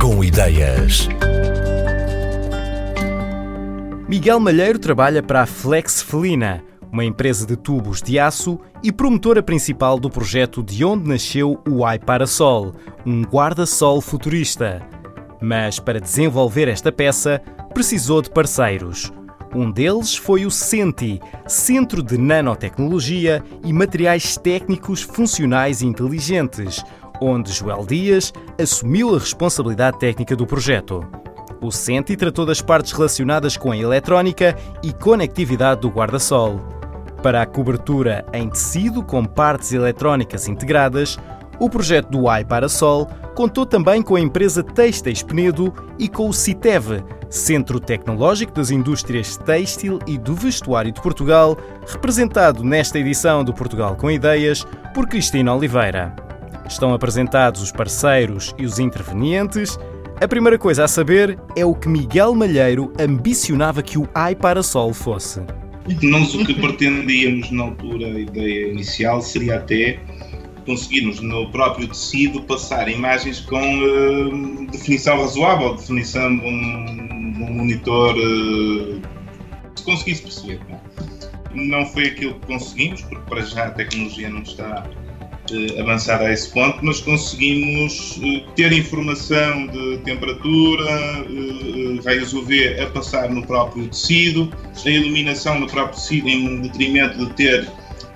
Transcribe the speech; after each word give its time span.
Com 0.00 0.24
Ideias. 0.24 1.08
Miguel 4.08 4.40
Malheiro 4.40 4.80
trabalha 4.80 5.22
para 5.22 5.42
a 5.42 5.46
Flex 5.46 6.02
Felina, 6.02 6.60
uma 6.90 7.04
empresa 7.04 7.46
de 7.46 7.56
tubos 7.56 8.02
de 8.02 8.18
aço 8.18 8.58
e 8.82 8.90
promotora 8.90 9.44
principal 9.44 10.00
do 10.00 10.10
projeto 10.10 10.60
de 10.60 10.84
onde 10.84 11.08
nasceu 11.08 11.62
o 11.68 11.88
iParasol, 11.88 12.72
um 13.06 13.22
guarda-sol 13.22 14.00
futurista. 14.00 14.82
Mas 15.40 15.78
para 15.78 16.00
desenvolver 16.00 16.66
esta 16.66 16.90
peça, 16.90 17.40
precisou 17.72 18.20
de 18.20 18.28
parceiros. 18.28 19.12
Um 19.54 19.70
deles 19.70 20.16
foi 20.16 20.46
o 20.46 20.50
CENTI, 20.50 21.20
Centro 21.46 22.02
de 22.02 22.18
Nanotecnologia 22.18 23.42
e 23.64 23.72
Materiais 23.72 24.36
Técnicos 24.36 25.02
Funcionais 25.02 25.80
Inteligentes, 25.80 26.84
onde 27.20 27.52
Joel 27.52 27.84
Dias 27.86 28.32
assumiu 28.60 29.14
a 29.14 29.18
responsabilidade 29.18 29.98
técnica 29.98 30.34
do 30.34 30.46
projeto. 30.46 31.06
O 31.60 31.70
CENTI 31.70 32.16
tratou 32.16 32.46
das 32.46 32.62
partes 32.62 32.92
relacionadas 32.92 33.56
com 33.56 33.70
a 33.70 33.76
eletrónica 33.76 34.56
e 34.82 34.92
conectividade 34.92 35.82
do 35.82 35.88
guarda-sol. 35.88 36.60
Para 37.22 37.42
a 37.42 37.46
cobertura 37.46 38.24
em 38.32 38.48
tecido 38.48 39.02
com 39.02 39.24
partes 39.24 39.72
eletrónicas 39.72 40.48
integradas, 40.48 41.18
o 41.58 41.68
projeto 41.68 42.08
do 42.08 42.34
iParasol 42.34 43.06
contou 43.34 43.66
também 43.66 44.02
com 44.02 44.16
a 44.16 44.20
empresa 44.20 44.62
Têxteis 44.62 45.22
Penedo 45.22 45.72
e 45.98 46.08
com 46.08 46.28
o 46.28 46.32
CITEV, 46.32 47.04
Centro 47.28 47.78
Tecnológico 47.78 48.52
das 48.52 48.70
Indústrias 48.70 49.36
Têxtil 49.36 49.98
e 50.06 50.16
do 50.16 50.34
Vestuário 50.34 50.90
de 50.90 51.00
Portugal, 51.02 51.58
representado 51.86 52.64
nesta 52.64 52.98
edição 52.98 53.44
do 53.44 53.52
Portugal 53.52 53.94
com 53.96 54.10
Ideias 54.10 54.66
por 54.94 55.06
Cristina 55.06 55.54
Oliveira. 55.54 56.29
Estão 56.70 56.94
apresentados 56.94 57.60
os 57.60 57.72
parceiros 57.72 58.54
e 58.56 58.64
os 58.64 58.78
intervenientes. 58.78 59.76
A 60.20 60.28
primeira 60.28 60.56
coisa 60.56 60.84
a 60.84 60.88
saber 60.88 61.36
é 61.56 61.64
o 61.64 61.74
que 61.74 61.88
Miguel 61.88 62.32
Malheiro 62.32 62.92
ambicionava 62.98 63.82
que 63.82 63.98
o 63.98 64.08
iParasol 64.30 64.94
fosse. 64.94 65.42
Não 66.00 66.22
o 66.22 66.46
que 66.46 66.54
pretendíamos 66.54 67.50
na 67.50 67.64
altura, 67.64 68.06
a 68.06 68.20
ideia 68.20 68.68
inicial 68.70 69.20
seria 69.20 69.56
até 69.56 69.98
conseguirmos 70.64 71.20
no 71.20 71.50
próprio 71.50 71.88
tecido 71.88 72.40
passar 72.42 72.88
imagens 72.88 73.40
com 73.40 73.58
uh, 73.58 74.66
definição 74.70 75.20
razoável, 75.20 75.74
definição 75.74 76.36
de 76.36 76.44
um, 76.44 77.44
um 77.48 77.54
monitor, 77.54 78.14
uh, 78.14 79.02
se 79.74 79.84
conseguisse 79.84 80.22
perceber. 80.22 80.60
Não? 80.68 80.80
não 81.54 81.84
foi 81.86 82.06
aquilo 82.06 82.34
que 82.34 82.46
conseguimos, 82.46 83.02
porque 83.02 83.28
para 83.28 83.42
já 83.42 83.66
a 83.66 83.70
tecnologia 83.70 84.30
não 84.30 84.42
está 84.42 84.88
avançada 85.78 86.24
a 86.24 86.32
esse 86.32 86.50
ponto, 86.50 86.78
mas 86.82 87.00
conseguimos 87.00 88.20
ter 88.56 88.72
informação 88.72 89.66
de 89.66 89.98
temperatura, 89.98 90.86
raios 92.04 92.32
UV 92.32 92.80
a 92.80 92.86
passar 92.86 93.30
no 93.30 93.46
próprio 93.46 93.88
tecido, 93.88 94.52
a 94.84 94.88
iluminação 94.88 95.58
no 95.60 95.66
próprio 95.66 95.96
tecido 95.96 96.28
em 96.28 96.60
detrimento 96.62 97.18
de 97.18 97.32
ter 97.34 97.68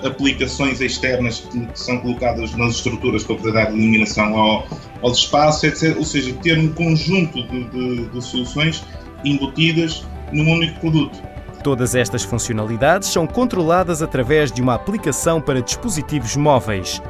aplicações 0.04 0.80
externas 0.80 1.40
que 1.50 1.68
são 1.74 1.98
colocadas 1.98 2.54
nas 2.54 2.76
estruturas 2.76 3.24
para 3.24 3.36
poder 3.36 3.52
dar 3.52 3.72
iluminação 3.72 4.36
ao, 4.36 4.66
ao 5.02 5.12
espaço, 5.12 5.66
etc. 5.66 5.96
Ou 5.96 6.04
seja, 6.04 6.32
ter 6.42 6.58
um 6.58 6.72
conjunto 6.72 7.42
de, 7.42 7.64
de, 7.64 8.06
de 8.06 8.24
soluções 8.24 8.84
embutidas 9.24 10.04
num 10.32 10.50
único 10.50 10.80
produto. 10.80 11.22
Todas 11.62 11.94
estas 11.94 12.22
funcionalidades 12.22 13.08
são 13.08 13.26
controladas 13.26 14.02
através 14.02 14.52
de 14.52 14.60
uma 14.60 14.74
aplicação 14.74 15.40
para 15.40 15.62
dispositivos 15.62 16.36
móveis. 16.36 17.00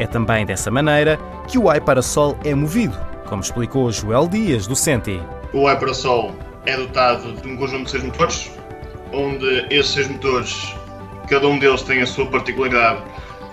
É 0.00 0.06
também 0.06 0.46
dessa 0.46 0.70
maneira 0.70 1.18
que 1.46 1.58
o 1.58 1.72
iParasol 1.72 2.36
é 2.44 2.54
movido, 2.54 2.98
como 3.26 3.42
explicou 3.42 3.92
Joel 3.92 4.26
Dias, 4.26 4.66
do 4.66 4.74
Senti. 4.74 5.20
O 5.52 5.70
iParasol 5.70 6.34
é 6.66 6.76
dotado 6.76 7.34
de 7.34 7.46
um 7.46 7.56
conjunto 7.56 7.84
de 7.84 7.90
seis 7.90 8.02
motores, 8.02 8.50
onde 9.12 9.66
esses 9.70 9.92
seis 9.92 10.08
motores 10.08 10.74
Cada 11.30 11.46
um 11.46 11.60
deles 11.60 11.82
tem 11.82 12.02
a 12.02 12.06
sua 12.06 12.26
particularidade 12.26 13.02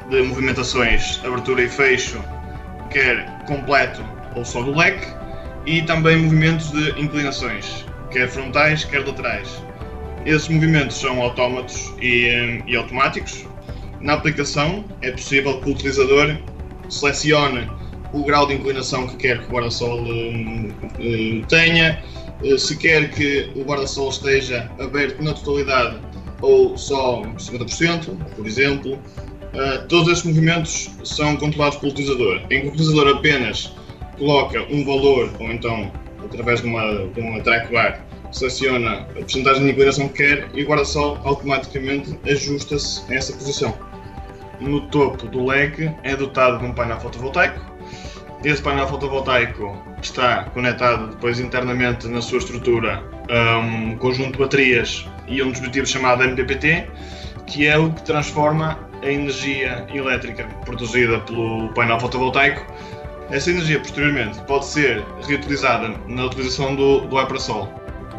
de 0.09 0.23
movimentações, 0.23 1.21
abertura 1.23 1.61
e 1.61 1.69
fecho, 1.69 2.19
quer 2.89 3.23
completo 3.45 4.03
ou 4.35 4.43
só 4.43 4.63
do 4.63 4.75
leque, 4.75 5.05
e 5.67 5.83
também 5.83 6.17
movimentos 6.17 6.71
de 6.71 6.99
inclinações, 6.99 7.85
quer 8.09 8.27
frontais, 8.29 8.83
quer 8.83 9.05
laterais. 9.05 9.63
Esses 10.25 10.47
movimentos 10.47 10.99
são 10.99 11.21
autómatos 11.21 11.93
e, 12.01 12.63
e 12.65 12.75
automáticos. 12.75 13.45
Na 14.01 14.13
aplicação, 14.13 14.85
é 15.01 15.11
possível 15.11 15.59
que 15.59 15.69
o 15.69 15.73
utilizador 15.73 16.37
selecione 16.89 17.69
o 18.13 18.23
grau 18.23 18.47
de 18.47 18.53
inclinação 18.53 19.07
que 19.07 19.17
quer 19.17 19.41
que 19.41 19.47
o 19.47 19.55
guarda-sol 19.55 20.01
uh, 20.01 21.45
tenha, 21.47 22.01
uh, 22.43 22.57
se 22.57 22.77
quer 22.77 23.09
que 23.11 23.51
o 23.55 23.63
guarda-sol 23.63 24.09
esteja 24.09 24.69
aberto 24.79 25.21
na 25.21 25.33
totalidade 25.33 25.97
ou 26.41 26.77
só 26.77 27.23
50%, 27.23 28.15
por 28.35 28.45
exemplo. 28.45 28.99
Todos 29.89 30.11
esses 30.11 30.23
movimentos 30.23 30.91
são 31.03 31.35
controlados 31.35 31.79
pelo 31.79 31.91
utilizador, 31.91 32.41
em 32.51 32.61
que 32.61 32.67
o 32.67 32.69
utilizador 32.69 33.15
apenas 33.15 33.73
coloca 34.15 34.61
um 34.69 34.85
valor, 34.85 35.31
ou 35.39 35.51
então, 35.51 35.91
através 36.23 36.61
de 36.61 36.67
uma, 36.67 37.07
de 37.07 37.19
uma 37.19 37.41
track 37.41 37.73
bar, 37.73 38.05
seleciona 38.31 38.99
a 38.99 39.03
porcentagem 39.05 39.63
de 39.63 39.71
inclinação 39.71 40.09
que 40.09 40.17
quer 40.17 40.47
e 40.53 40.63
o 40.63 40.67
guarda-sol 40.67 41.17
automaticamente 41.23 42.15
ajusta-se 42.25 43.01
a 43.11 43.15
essa 43.15 43.33
posição. 43.33 43.86
No 44.59 44.81
topo 44.87 45.27
do 45.27 45.45
leque 45.45 45.91
é 46.03 46.15
dotado 46.15 46.59
de 46.59 46.65
um 46.65 46.73
painel 46.73 46.99
fotovoltaico. 46.99 47.59
Esse 48.43 48.61
painel 48.61 48.87
fotovoltaico 48.87 49.77
está 50.01 50.45
conectado 50.45 51.07
depois 51.07 51.39
internamente 51.39 52.07
na 52.07 52.21
sua 52.21 52.37
estrutura 52.37 53.03
a 53.29 53.59
um 53.59 53.97
conjunto 53.97 54.33
de 54.33 54.39
baterias 54.39 55.07
e 55.27 55.41
um 55.41 55.51
dispositivo 55.51 55.85
chamado 55.85 56.23
MPPT, 56.23 56.87
que 57.45 57.67
é 57.67 57.77
o 57.77 57.91
que 57.91 58.03
transforma 58.03 58.79
a 59.01 59.07
energia 59.07 59.85
elétrica 59.93 60.45
produzida 60.65 61.19
pelo 61.21 61.69
painel 61.73 61.99
fotovoltaico. 61.99 62.65
Essa 63.29 63.51
energia, 63.51 63.79
posteriormente, 63.79 64.39
pode 64.43 64.65
ser 64.65 65.03
reutilizada 65.27 65.93
na 66.07 66.25
utilização 66.25 66.75
do, 66.75 67.01
do 67.01 67.17
aerosol. 67.17 67.67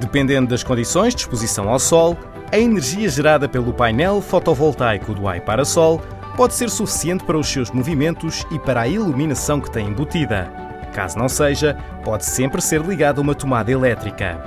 Dependendo 0.00 0.48
das 0.48 0.62
condições 0.62 1.14
de 1.14 1.22
exposição 1.22 1.68
ao 1.68 1.78
sol, 1.78 2.16
a 2.52 2.58
energia 2.58 3.08
gerada 3.08 3.48
pelo 3.48 3.72
painel 3.72 4.20
fotovoltaico 4.20 5.14
do 5.14 5.32
iParasol 5.32 6.02
pode 6.38 6.54
ser 6.54 6.70
suficiente 6.70 7.24
para 7.24 7.36
os 7.36 7.48
seus 7.48 7.68
movimentos 7.72 8.46
e 8.52 8.60
para 8.60 8.82
a 8.82 8.86
iluminação 8.86 9.60
que 9.60 9.68
tem 9.72 9.88
embutida. 9.88 10.48
Caso 10.94 11.18
não 11.18 11.28
seja, 11.28 11.76
pode 12.04 12.24
sempre 12.24 12.62
ser 12.62 12.80
ligada 12.80 13.20
a 13.20 13.22
uma 13.22 13.34
tomada 13.34 13.72
elétrica. 13.72 14.40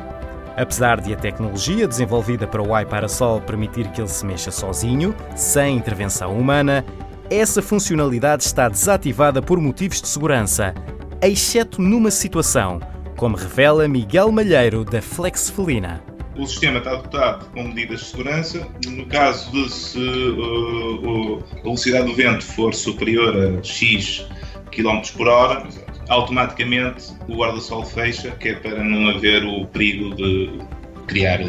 Apesar 0.56 1.02
de 1.02 1.14
a 1.14 1.18
tecnologia 1.18 1.86
desenvolvida 1.86 2.48
para 2.48 2.64
o 2.64 2.80
iParasol 2.80 3.42
permitir 3.42 3.92
que 3.92 4.00
ele 4.00 4.08
se 4.08 4.26
mexa 4.26 4.52
sozinho, 4.52 5.14
sem 5.36 5.76
intervenção 5.76 6.34
humana, 6.38 6.86
essa 7.30 7.62
funcionalidade 7.62 8.44
está 8.44 8.70
desativada 8.70 9.42
por 9.42 9.60
motivos 9.60 10.02
de 10.02 10.08
segurança, 10.08 10.74
exceto 11.22 11.82
numa 11.82 12.10
situação, 12.10 12.80
como 13.18 13.36
revela 13.36 13.86
Miguel 13.86 14.32
Malheiro, 14.32 14.86
da 14.86 15.02
Flexfelina. 15.02 16.02
O 16.38 16.46
sistema 16.46 16.78
está 16.78 16.96
dotado 16.96 17.46
com 17.52 17.64
medidas 17.64 18.00
de 18.00 18.06
segurança. 18.08 18.68
No 18.88 19.06
caso 19.08 19.52
de 19.52 19.70
se 19.70 19.98
uh, 20.00 21.36
uh, 21.36 21.44
a 21.58 21.62
velocidade 21.62 22.06
do 22.06 22.16
vento 22.16 22.44
for 22.44 22.74
superior 22.74 23.36
a 23.36 23.64
X 23.64 24.26
km 24.72 25.02
por 25.18 25.28
hora, 25.28 25.68
automaticamente 26.10 27.14
o 27.28 27.36
guarda-sol 27.36 27.84
fecha, 27.84 28.32
que 28.32 28.50
é 28.50 28.56
para 28.56 28.84
não 28.84 29.10
haver 29.10 29.44
o 29.44 29.66
perigo 29.68 30.16
de 30.16 30.60
criar 31.08 31.40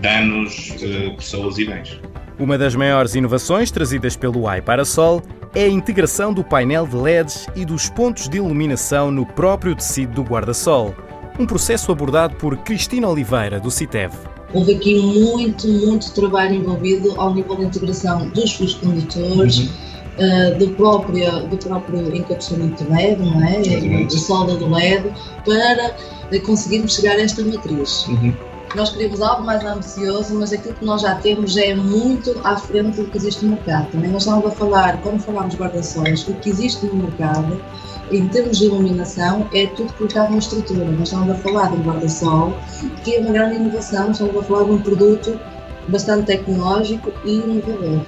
danos 0.00 0.74
a 0.82 1.14
pessoas 1.14 1.58
e 1.58 1.64
bens. 1.64 2.00
Uma 2.38 2.58
das 2.58 2.74
maiores 2.74 3.14
inovações 3.14 3.70
trazidas 3.70 4.14
pelo 4.14 4.54
iParasol 4.54 5.22
é 5.54 5.64
a 5.64 5.68
integração 5.68 6.34
do 6.34 6.44
painel 6.44 6.86
de 6.86 6.94
LEDs 6.94 7.46
e 7.56 7.64
dos 7.64 7.88
pontos 7.88 8.28
de 8.28 8.36
iluminação 8.36 9.10
no 9.10 9.24
próprio 9.24 9.74
tecido 9.74 10.12
do 10.12 10.22
guarda-sol, 10.22 10.94
um 11.38 11.46
processo 11.46 11.92
abordado 11.92 12.36
por 12.36 12.56
Cristina 12.58 13.08
Oliveira, 13.08 13.60
do 13.60 13.70
CITEV. 13.70 14.14
Houve 14.52 14.74
aqui 14.74 14.98
muito, 15.00 15.68
muito 15.68 16.12
trabalho 16.12 16.54
envolvido 16.54 17.20
ao 17.20 17.34
nível 17.34 17.56
da 17.56 17.64
integração 17.64 18.28
dos 18.30 18.52
fios 18.52 18.74
condutores, 18.74 19.58
uhum 19.58 19.86
uh, 20.16 20.58
do, 20.58 20.68
próprio, 20.70 21.46
do 21.48 21.56
próprio 21.56 22.14
encapsulamento 22.14 22.84
de 22.84 22.90
LED, 22.90 23.22
não 23.22 23.44
é? 23.44 23.60
De 23.60 24.18
solda 24.18 24.56
do 24.56 24.68
LED, 24.68 25.12
para 25.44 26.40
conseguirmos 26.40 26.94
chegar 26.94 27.16
a 27.16 27.22
esta 27.22 27.44
matriz. 27.44 28.06
Uhum. 28.06 28.34
Nós 28.76 28.90
queríamos 28.90 29.22
algo 29.22 29.42
mais 29.42 29.64
ambicioso, 29.64 30.34
mas 30.34 30.52
aquilo 30.52 30.74
que 30.74 30.84
nós 30.84 31.00
já 31.00 31.14
temos 31.14 31.54
já 31.54 31.64
é 31.64 31.74
muito 31.74 32.38
à 32.44 32.58
frente 32.58 33.00
do 33.00 33.10
que 33.10 33.16
existe 33.16 33.42
no 33.42 33.52
mercado. 33.52 33.90
Também 33.90 34.10
nós 34.10 34.24
estamos 34.24 34.44
a 34.44 34.50
falar, 34.50 35.00
quando 35.00 35.18
falamos 35.18 35.54
de 35.54 35.60
guarda-sóis, 35.62 36.28
o 36.28 36.34
que 36.34 36.50
existe 36.50 36.84
no 36.84 36.94
mercado, 36.94 37.58
em 38.12 38.28
termos 38.28 38.58
de 38.58 38.66
iluminação, 38.66 39.48
é 39.54 39.66
tudo 39.68 39.90
colocado 39.94 40.30
na 40.30 40.36
estrutura. 40.36 40.84
Nós 40.84 41.08
estamos 41.08 41.30
a 41.30 41.34
falar 41.36 41.70
de 41.70 41.76
um 41.76 41.84
guarda-sol, 41.84 42.54
que 43.02 43.14
é 43.14 43.20
uma 43.20 43.32
grande 43.32 43.56
inovação, 43.56 44.10
estamos 44.10 44.36
a 44.36 44.42
falar 44.42 44.64
de 44.64 44.70
um 44.70 44.82
produto 44.82 45.40
bastante 45.88 46.26
tecnológico 46.26 47.10
e 47.24 47.32
inovador. 47.32 48.02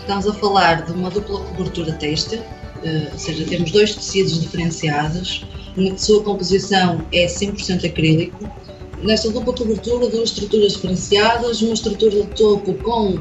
Estamos 0.00 0.26
a 0.26 0.34
falar 0.34 0.84
de 0.84 0.92
uma 0.92 1.08
dupla 1.08 1.40
cobertura 1.40 1.94
têxtil, 1.94 2.42
eh, 2.84 3.08
ou 3.10 3.18
seja, 3.18 3.42
temos 3.46 3.70
dois 3.70 3.94
tecidos 3.94 4.38
diferenciados, 4.38 5.46
na 5.74 5.96
sua 5.96 6.22
composição 6.22 7.00
é 7.10 7.26
100% 7.26 7.86
acrílico. 7.86 8.67
Nesta 9.02 9.30
dupla 9.30 9.54
cobertura, 9.54 10.08
duas 10.08 10.30
estruturas 10.30 10.72
diferenciadas, 10.72 11.62
uma 11.62 11.74
estrutura 11.74 12.22
de 12.22 12.26
topo 12.34 12.74
com 12.74 13.18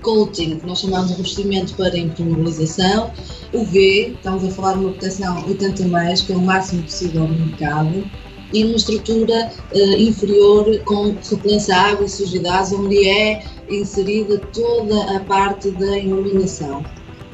coating, 0.00 0.58
que 0.58 0.66
nós 0.66 0.80
chamamos 0.80 1.08
de 1.08 1.16
revestimento 1.16 1.74
para 1.74 1.96
impermeabilização, 1.96 3.12
o 3.52 3.64
V, 3.64 4.14
estamos 4.16 4.44
a 4.44 4.50
falar 4.50 4.72
de 4.74 4.80
uma 4.80 4.92
proteção 4.92 5.46
80 5.46 5.86
mais, 5.88 6.22
que 6.22 6.32
é 6.32 6.36
o 6.36 6.40
máximo 6.40 6.82
possível 6.82 7.28
no 7.28 7.46
mercado, 7.46 8.04
e 8.52 8.64
uma 8.64 8.76
estrutura 8.76 9.50
uh, 9.74 9.92
inferior 9.98 10.78
com 10.84 11.14
repelência 11.30 11.74
à 11.76 11.90
água 11.90 12.04
e 12.04 12.08
sujidades, 12.08 12.72
onde 12.72 13.08
é 13.08 13.44
inserida 13.70 14.38
toda 14.52 15.16
a 15.16 15.20
parte 15.20 15.70
da 15.72 15.98
iluminação. 15.98 16.84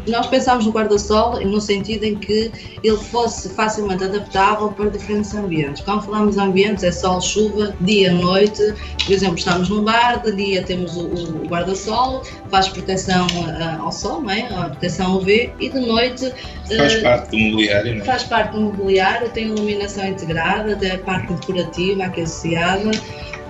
Nós 0.08 0.26
pensámos 0.26 0.66
no 0.66 0.72
guarda-sol 0.72 1.40
no 1.40 1.60
sentido 1.60 2.04
em 2.04 2.16
que 2.16 2.50
ele 2.82 2.96
fosse 2.96 3.48
facilmente 3.50 4.04
adaptável 4.04 4.70
para 4.70 4.90
diferentes 4.90 5.34
ambientes. 5.34 5.82
Quando 5.82 6.02
falamos 6.02 6.34
de 6.34 6.40
ambientes, 6.40 6.84
é 6.84 6.92
sol, 6.92 7.20
chuva, 7.20 7.74
dia, 7.80 8.12
noite. 8.12 8.74
Por 9.04 9.12
exemplo, 9.12 9.38
estamos 9.38 9.68
num 9.68 9.84
bar, 9.84 10.22
de 10.22 10.32
dia 10.32 10.62
temos 10.62 10.96
o, 10.96 11.06
o 11.06 11.46
guarda-sol, 11.46 12.22
faz 12.50 12.68
proteção 12.68 13.26
uh, 13.26 13.82
ao 13.82 13.92
sol, 13.92 14.20
não 14.22 14.30
é? 14.30 14.42
a 14.54 14.70
proteção 14.70 15.16
UV, 15.16 15.52
e 15.60 15.68
de 15.68 15.80
noite. 15.80 16.32
Faz 16.76 16.94
uh, 16.94 17.02
parte 17.02 17.30
do 17.30 17.38
mobiliário, 17.38 17.94
não 17.94 18.02
é? 18.02 18.04
Faz 18.04 18.22
parte 18.24 18.52
do 18.52 18.60
mobiliário, 18.60 19.28
tem 19.30 19.46
iluminação 19.48 20.06
integrada, 20.06 20.76
tem 20.76 20.92
a 20.92 20.98
parte 20.98 21.32
decorativa, 21.32 22.04
aquecida. 22.04 22.48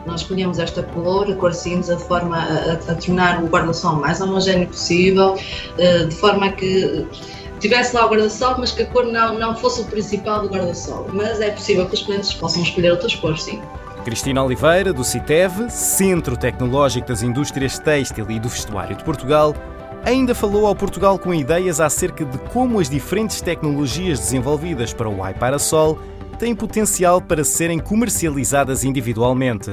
Nós 0.06 0.22
escolhemos 0.22 0.58
esta 0.58 0.82
cor, 0.82 1.30
a 1.30 1.34
cor 1.34 1.52
cinza, 1.52 1.96
de 1.96 2.04
forma 2.04 2.36
a, 2.36 2.72
a, 2.72 2.94
tornar 2.94 3.42
o 3.42 3.46
guarda-sol 3.46 3.96
mais 3.96 4.20
homogéneo 4.20 4.68
possível, 4.68 5.34
uh, 5.34 6.06
de 6.06 6.14
forma 6.14 6.46
a 6.46 6.52
que 6.52 7.06
tivesse 7.60 7.94
lá 7.94 8.06
o 8.06 8.10
guarda-sol, 8.10 8.56
mas 8.58 8.72
que 8.72 8.82
a 8.82 8.86
cor 8.86 9.06
não, 9.06 9.38
não 9.38 9.56
fosse 9.56 9.80
o 9.82 9.84
principal 9.84 10.42
do 10.42 10.48
guarda-sol. 10.48 11.06
Mas 11.12 11.40
é 11.40 11.50
possível 11.50 11.86
que 11.86 11.94
os 11.94 12.02
clientes 12.02 12.32
possam 12.34 12.62
escolher 12.62 12.92
outras 12.92 13.14
cores, 13.14 13.42
sim. 13.42 13.60
Cristina 14.04 14.42
Oliveira, 14.42 14.92
do 14.92 15.04
CITEV, 15.04 15.70
Centro 15.70 16.36
Tecnológico 16.36 17.08
das 17.08 17.22
Indústrias 17.22 17.78
Têxtil 17.78 18.30
e 18.30 18.40
do 18.40 18.48
Vestuário 18.48 18.96
de 18.96 19.04
Portugal, 19.04 19.54
ainda 20.04 20.34
falou 20.34 20.66
ao 20.66 20.74
Portugal 20.74 21.18
com 21.18 21.34
ideias 21.34 21.80
acerca 21.80 22.24
de 22.24 22.38
como 22.50 22.80
as 22.80 22.88
diferentes 22.88 23.40
tecnologias 23.40 24.18
desenvolvidas 24.18 24.94
para 24.94 25.08
o 25.08 25.28
iParasol 25.28 25.98
têm 26.38 26.54
potencial 26.54 27.20
para 27.20 27.42
serem 27.44 27.78
comercializadas 27.78 28.84
individualmente. 28.84 29.70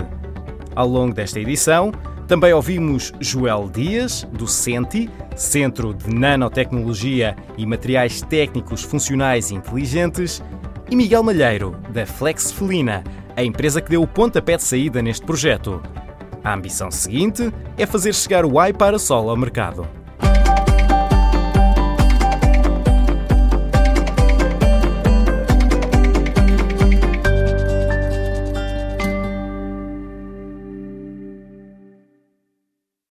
Ao 0.76 0.88
longo 0.88 1.14
desta 1.14 1.40
edição, 1.40 1.92
também 2.28 2.52
ouvimos 2.52 3.14
Joel 3.20 3.70
Dias, 3.72 4.28
do 4.34 4.48
CENTI, 4.48 5.10
Centro 5.36 5.94
de 5.94 6.14
Nanotecnologia 6.14 7.36
e 7.56 7.66
Materiais 7.66 8.22
Técnicos 8.22 8.82
Funcionais 8.82 9.52
Inteligentes, 9.52 10.42
e 10.90 10.96
Miguel 10.96 11.24
Malheiro, 11.24 11.78
da 11.92 12.06
Flex 12.06 12.52
Felina, 12.52 13.04
a 13.36 13.44
empresa 13.44 13.82
que 13.82 13.90
deu 13.90 14.02
o 14.02 14.08
pontapé 14.08 14.58
de 14.58 14.64
saída 14.64 15.02
neste 15.02 15.26
projeto. 15.26 15.82
A 16.44 16.54
ambição 16.54 16.92
seguinte 16.92 17.52
é 17.78 17.86
fazer 17.86 18.14
chegar 18.14 18.46
o 18.46 18.54
para 18.78 19.00
Sol 19.00 19.30
ao 19.30 19.38
mercado. 19.38 19.88